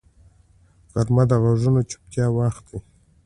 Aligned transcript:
غرمه 0.91 1.23
د 1.29 1.31
غږونو 1.43 1.81
چوپتیا 1.89 2.25
وخت 2.39 2.63
وي 2.69 2.79